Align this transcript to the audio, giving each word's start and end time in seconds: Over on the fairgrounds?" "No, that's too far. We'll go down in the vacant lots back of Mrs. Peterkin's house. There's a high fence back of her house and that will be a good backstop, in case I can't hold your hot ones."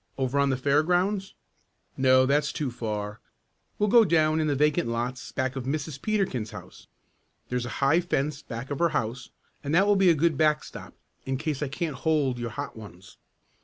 Over 0.17 0.39
on 0.39 0.49
the 0.49 0.57
fairgrounds?" 0.57 1.35
"No, 1.95 2.25
that's 2.25 2.51
too 2.51 2.71
far. 2.71 3.19
We'll 3.77 3.87
go 3.87 4.03
down 4.03 4.39
in 4.39 4.47
the 4.47 4.55
vacant 4.55 4.89
lots 4.89 5.31
back 5.31 5.55
of 5.55 5.65
Mrs. 5.65 6.01
Peterkin's 6.01 6.49
house. 6.49 6.87
There's 7.49 7.67
a 7.67 7.81
high 7.85 8.01
fence 8.01 8.41
back 8.41 8.71
of 8.71 8.79
her 8.79 8.89
house 8.97 9.29
and 9.63 9.75
that 9.75 9.85
will 9.85 9.95
be 9.95 10.09
a 10.09 10.15
good 10.15 10.37
backstop, 10.39 10.95
in 11.27 11.37
case 11.37 11.61
I 11.61 11.67
can't 11.67 11.97
hold 11.97 12.39
your 12.39 12.49
hot 12.49 12.75
ones." 12.75 13.17